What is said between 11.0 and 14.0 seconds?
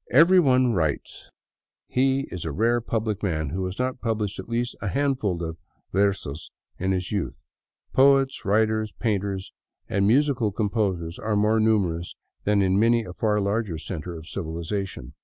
are more numerous than in many a far larger